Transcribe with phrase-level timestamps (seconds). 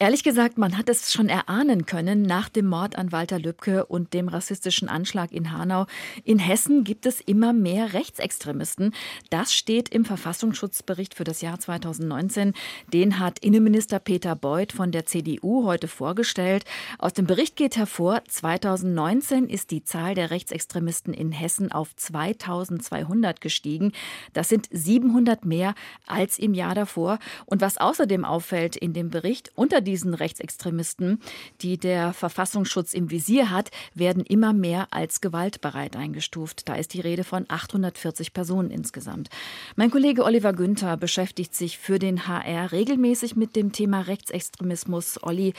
[0.00, 4.14] Ehrlich gesagt, man hat es schon erahnen können nach dem Mord an Walter Lübcke und
[4.14, 5.86] dem rassistischen Anschlag in Hanau.
[6.22, 8.94] In Hessen gibt es immer mehr Rechtsextremisten.
[9.30, 12.52] Das steht im Verfassungsschutzbericht für das Jahr 2019.
[12.92, 16.64] Den hat Innenminister Peter Beuth von der CDU heute vorgestellt.
[17.00, 23.40] Aus dem Bericht geht hervor, 2019 ist die Zahl der Rechtsextremisten in Hessen auf 2200
[23.40, 23.90] gestiegen.
[24.32, 25.74] Das sind 700 mehr
[26.06, 27.18] als im Jahr davor.
[27.46, 31.20] Und was außerdem auffällt in dem Bericht, unter diesen Rechtsextremisten,
[31.62, 36.68] die der Verfassungsschutz im Visier hat, werden immer mehr als gewaltbereit eingestuft.
[36.68, 39.30] Da ist die Rede von 840 Personen insgesamt.
[39.76, 45.22] Mein Kollege Oliver Günther beschäftigt sich für den HR regelmäßig mit dem Thema Rechtsextremismus.
[45.22, 45.54] Olli,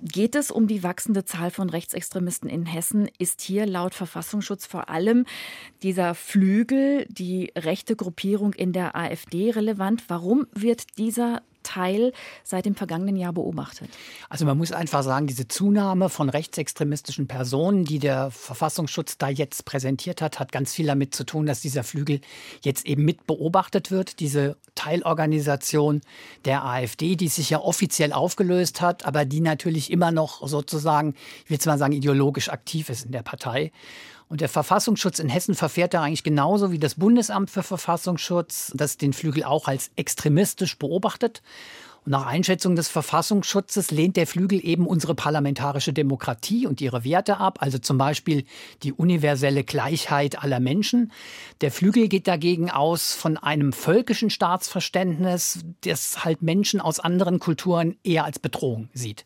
[0.00, 3.08] geht es um die wachsende Zahl von Rechtsextremisten in Hessen?
[3.18, 5.26] Ist hier laut Verfassungsschutz vor allem
[5.82, 10.04] dieser Flügel, die rechte Gruppierung in der AfD relevant?
[10.06, 12.12] Warum wird dieser Teil
[12.44, 13.88] seit dem vergangenen Jahr beobachtet?
[14.28, 19.64] Also man muss einfach sagen, diese Zunahme von rechtsextremistischen Personen, die der Verfassungsschutz da jetzt
[19.64, 22.20] präsentiert hat, hat ganz viel damit zu tun, dass dieser Flügel
[22.62, 24.20] jetzt eben mit beobachtet wird.
[24.20, 26.00] Diese Teilorganisation
[26.44, 31.50] der AfD, die sich ja offiziell aufgelöst hat, aber die natürlich immer noch sozusagen, ich
[31.50, 33.70] will jetzt mal sagen, ideologisch aktiv ist in der Partei.
[34.28, 38.96] Und der Verfassungsschutz in Hessen verfährt da eigentlich genauso wie das Bundesamt für Verfassungsschutz, das
[38.96, 41.42] den Flügel auch als extremistisch beobachtet.
[42.04, 47.36] Und nach Einschätzung des Verfassungsschutzes lehnt der Flügel eben unsere parlamentarische Demokratie und ihre Werte
[47.36, 48.44] ab, also zum Beispiel
[48.82, 51.12] die universelle Gleichheit aller Menschen.
[51.60, 57.96] Der Flügel geht dagegen aus von einem völkischen Staatsverständnis, das halt Menschen aus anderen Kulturen
[58.02, 59.24] eher als Bedrohung sieht.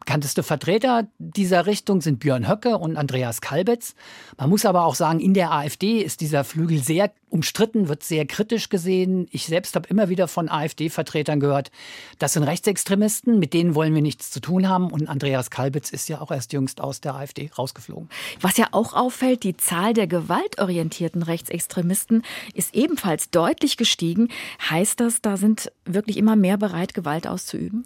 [0.00, 3.94] Bekannteste Vertreter dieser Richtung sind Björn Höcke und Andreas Kalbitz.
[4.38, 8.24] Man muss aber auch sagen, in der AfD ist dieser Flügel sehr umstritten, wird sehr
[8.26, 9.26] kritisch gesehen.
[9.32, 11.72] Ich selbst habe immer wieder von AfD-Vertretern gehört,
[12.20, 14.90] das sind Rechtsextremisten, mit denen wollen wir nichts zu tun haben.
[14.90, 18.08] Und Andreas Kalbitz ist ja auch erst jüngst aus der AfD rausgeflogen.
[18.40, 22.22] Was ja auch auffällt, die Zahl der gewaltorientierten Rechtsextremisten
[22.54, 24.28] ist ebenfalls deutlich gestiegen.
[24.70, 27.84] Heißt das, da sind wirklich immer mehr bereit, Gewalt auszuüben?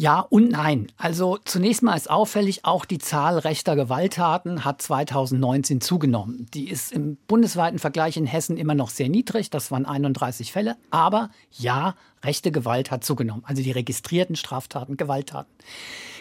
[0.00, 0.86] Ja und nein.
[0.96, 6.46] Also zunächst mal ist auffällig, auch die Zahl rechter Gewalttaten hat 2019 zugenommen.
[6.54, 10.76] Die ist im bundesweiten Vergleich in Hessen immer noch sehr niedrig, das waren 31 Fälle.
[10.92, 13.42] Aber ja, rechte Gewalt hat zugenommen.
[13.44, 15.52] Also die registrierten Straftaten, Gewalttaten.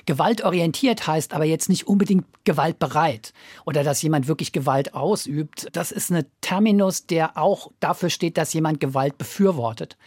[0.07, 3.31] Gewaltorientiert heißt aber jetzt nicht unbedingt gewaltbereit
[3.63, 5.67] oder dass jemand wirklich Gewalt ausübt.
[5.73, 9.97] Das ist ein Terminus, der auch dafür steht, dass jemand Gewalt befürwortet.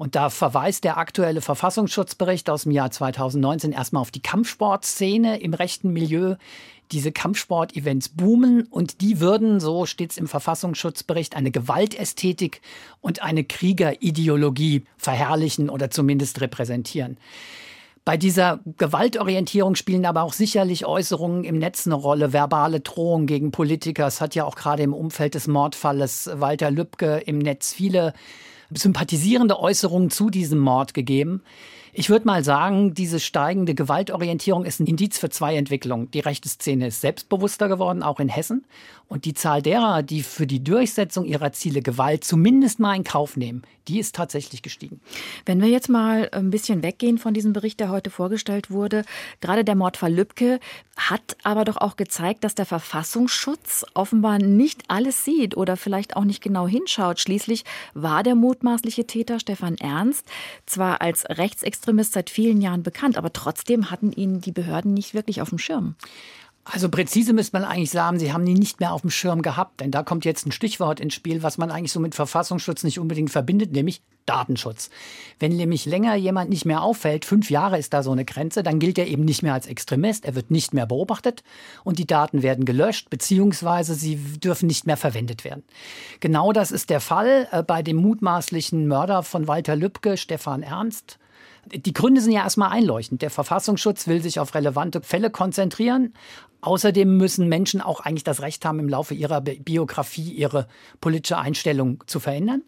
[0.00, 5.52] Und da verweist der aktuelle Verfassungsschutzbericht aus dem Jahr 2019 erstmal auf die Kampfsportszene im
[5.52, 6.36] rechten Milieu.
[6.90, 12.62] Diese Kampfsport-Events boomen und die würden, so steht es im Verfassungsschutzbericht, eine Gewaltästhetik
[13.02, 17.18] und eine Kriegerideologie verherrlichen oder zumindest repräsentieren.
[18.06, 23.50] Bei dieser Gewaltorientierung spielen aber auch sicherlich Äußerungen im Netz eine Rolle, verbale Drohungen gegen
[23.50, 24.06] Politiker.
[24.06, 28.14] Es hat ja auch gerade im Umfeld des Mordfalles Walter Lübcke im Netz viele
[28.74, 31.42] sympathisierende Äußerungen zu diesem Mord gegeben.
[31.92, 36.10] Ich würde mal sagen, diese steigende Gewaltorientierung ist ein Indiz für zwei Entwicklungen.
[36.12, 38.64] Die rechte Szene ist selbstbewusster geworden, auch in Hessen.
[39.08, 43.36] Und die Zahl derer, die für die Durchsetzung ihrer Ziele Gewalt zumindest mal in Kauf
[43.36, 45.00] nehmen, die ist tatsächlich gestiegen.
[45.46, 49.04] Wenn wir jetzt mal ein bisschen weggehen von diesem Bericht, der heute vorgestellt wurde,
[49.40, 50.60] gerade der Mordfall Lübcke
[50.96, 56.24] hat aber doch auch gezeigt, dass der Verfassungsschutz offenbar nicht alles sieht oder vielleicht auch
[56.24, 57.18] nicht genau hinschaut.
[57.18, 57.64] Schließlich
[57.94, 60.24] war der mutmaßliche Täter Stefan Ernst
[60.66, 61.79] zwar als Rechtsextremist
[62.12, 65.96] seit vielen Jahren bekannt, aber trotzdem hatten ihn die Behörden nicht wirklich auf dem Schirm.
[66.64, 69.80] Also präzise müsste man eigentlich sagen, sie haben ihn nicht mehr auf dem Schirm gehabt.
[69.80, 73.00] Denn da kommt jetzt ein Stichwort ins Spiel, was man eigentlich so mit Verfassungsschutz nicht
[73.00, 74.90] unbedingt verbindet, nämlich Datenschutz.
[75.40, 78.78] Wenn nämlich länger jemand nicht mehr auffällt, fünf Jahre ist da so eine Grenze, dann
[78.78, 81.42] gilt er eben nicht mehr als Extremist, er wird nicht mehr beobachtet
[81.82, 85.64] und die Daten werden gelöscht, beziehungsweise sie dürfen nicht mehr verwendet werden.
[86.20, 91.18] Genau das ist der Fall äh, bei dem mutmaßlichen Mörder von Walter Lübcke, Stefan Ernst.
[91.72, 93.22] Die Gründe sind ja erstmal einleuchtend.
[93.22, 96.14] Der Verfassungsschutz will sich auf relevante Fälle konzentrieren.
[96.62, 100.68] Außerdem müssen Menschen auch eigentlich das Recht haben, im Laufe ihrer Biografie ihre
[101.00, 102.62] politische Einstellung zu verändern.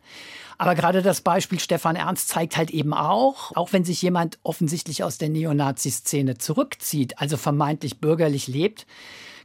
[0.56, 5.02] Aber gerade das Beispiel Stefan Ernst zeigt halt eben auch, auch wenn sich jemand offensichtlich
[5.02, 8.86] aus der Neonazi-Szene zurückzieht, also vermeintlich bürgerlich lebt,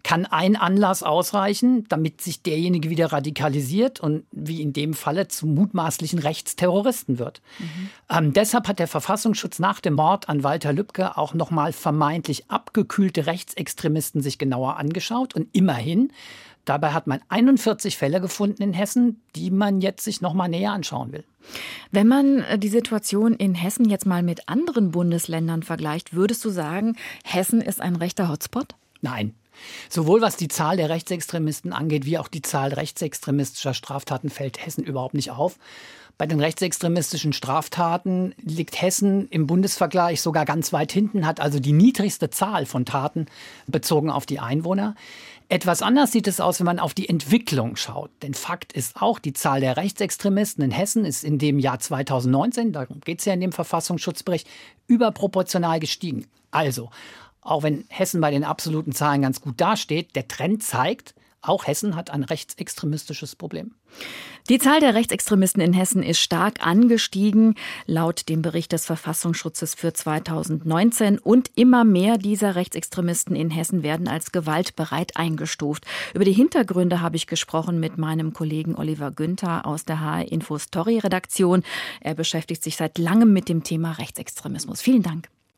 [0.07, 5.53] kann ein Anlass ausreichen, damit sich derjenige wieder radikalisiert und wie in dem Falle zum
[5.53, 7.41] mutmaßlichen Rechtsterroristen wird.
[7.59, 7.89] Mhm.
[8.09, 13.25] Ähm, deshalb hat der Verfassungsschutz nach dem Mord an Walter Lübcke auch nochmal vermeintlich abgekühlte
[13.25, 16.13] Rechtsextremisten sich genauer angeschaut und immerhin
[16.63, 20.73] Dabei hat man 41 Fälle gefunden in Hessen, die man jetzt sich noch mal näher
[20.73, 21.23] anschauen will.
[21.91, 26.49] Wenn man äh, die Situation in Hessen jetzt mal mit anderen Bundesländern vergleicht, würdest du
[26.49, 28.75] sagen, Hessen ist ein rechter Hotspot?
[28.99, 29.33] Nein.
[29.89, 34.83] Sowohl was die Zahl der Rechtsextremisten angeht, wie auch die Zahl rechtsextremistischer Straftaten fällt Hessen
[34.83, 35.57] überhaupt nicht auf.
[36.17, 41.73] Bei den rechtsextremistischen Straftaten liegt Hessen im Bundesvergleich sogar ganz weit hinten, hat also die
[41.73, 43.27] niedrigste Zahl von Taten
[43.67, 44.95] bezogen auf die Einwohner.
[45.47, 48.09] Etwas anders sieht es aus, wenn man auf die Entwicklung schaut.
[48.23, 52.73] Denn Fakt ist auch, die Zahl der Rechtsextremisten in Hessen ist in dem Jahr 2019,
[52.73, 54.47] darum geht es ja in dem Verfassungsschutzbericht,
[54.87, 56.25] überproportional gestiegen.
[56.49, 56.89] Also,
[57.47, 61.95] auch wenn Hessen bei den absoluten Zahlen ganz gut dasteht, der Trend zeigt, auch Hessen
[61.95, 63.71] hat ein rechtsextremistisches Problem.
[64.49, 67.55] Die Zahl der Rechtsextremisten in Hessen ist stark angestiegen,
[67.85, 71.19] laut dem Bericht des Verfassungsschutzes für 2019.
[71.19, 75.85] Und immer mehr dieser Rechtsextremisten in Hessen werden als gewaltbereit eingestuft.
[76.13, 80.57] Über die Hintergründe habe ich gesprochen mit meinem Kollegen Oliver Günther aus der HR Info
[80.57, 81.63] Story Redaktion.
[82.01, 84.81] Er beschäftigt sich seit langem mit dem Thema Rechtsextremismus.
[84.81, 85.29] Vielen Dank.